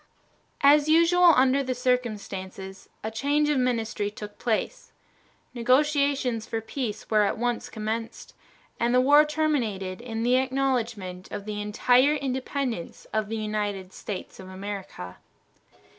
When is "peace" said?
6.59-7.07